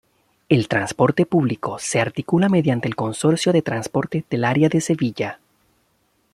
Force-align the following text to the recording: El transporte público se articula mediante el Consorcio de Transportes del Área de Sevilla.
El 0.49 0.67
transporte 0.67 1.27
público 1.27 1.77
se 1.77 1.99
articula 2.01 2.49
mediante 2.49 2.87
el 2.87 2.95
Consorcio 2.95 3.53
de 3.53 3.61
Transportes 3.61 4.27
del 4.31 4.45
Área 4.45 4.67
de 4.67 4.81
Sevilla. 4.81 5.39